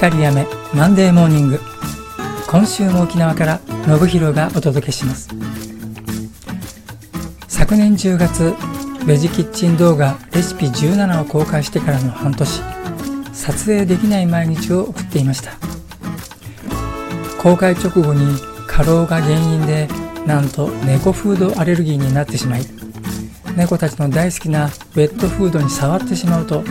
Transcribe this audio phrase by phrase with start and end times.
[0.00, 1.60] 光やめマンデーモーニング
[2.48, 5.28] 今週も沖縄から信弘がお届けします。
[7.48, 8.54] 昨年10月
[9.06, 12.62] ベジキッチン動画レシピ17を公開してからの半年。
[13.34, 15.52] 撮影できない毎日を送っていました。
[17.36, 19.86] 公開直後に過労が原因で
[20.26, 22.62] なんと猫フードアレルギーになってしまい
[23.54, 26.64] 猫たちの大好きなウェットフードに触ってしまうと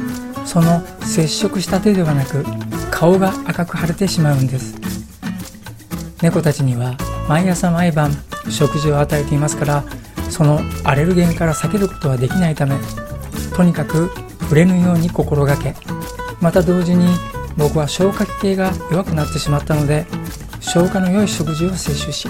[0.50, 2.44] その接触した手ではなく
[2.90, 4.80] 顔が赤く腫れてしまうんです。
[6.24, 8.12] 猫たちには毎朝毎晩
[8.50, 9.84] 食事を与えていますから
[10.32, 12.76] そのアレルゲンから避けることはできないため
[13.56, 14.10] とにかく
[14.42, 15.76] 触れぬように心がけ。
[16.42, 17.06] また同時に
[17.56, 20.08] 僕は消化器系が弱くなってしまったので
[20.62, 22.28] 消化の良い食事を摂取し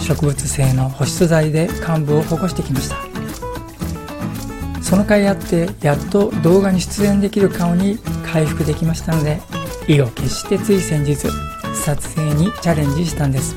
[0.00, 3.13] 植物性の保湿剤で患部を保護してきました。
[4.84, 9.40] その甲斐あってやっと動画に出演できる顔に回復できましたので
[9.88, 11.26] 意を決してつい先日
[11.74, 13.56] 撮影にチャレンジしたんです。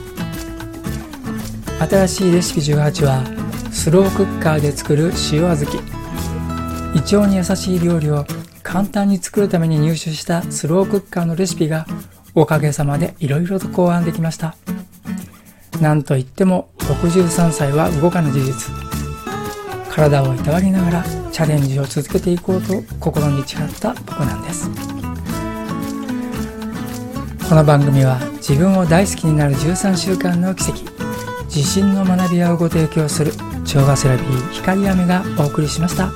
[1.80, 3.24] 新しいレシピ18は
[3.72, 5.66] スロークッカーで作る塩小豆。
[6.96, 8.26] 胃腸に優しい料理を
[8.64, 11.86] 簡単に作るために入手したスロークッカーのレシピが
[12.36, 14.56] おかげさまで色々と考案できました。
[15.82, 18.87] なんといっても63歳は動かぬ事実。
[19.98, 24.70] 体をいたわりながらチャレンジを続けていこうと心に誓った僕なんです。
[27.50, 30.82] この番組は自分を大好きになる13週間の奇跡
[31.46, 33.32] 自信の学び屋をご提供する
[33.66, 36.12] 調和セラピー光雨がお送りしました。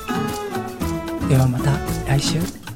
[1.28, 1.72] ではまた
[2.08, 2.71] 来週。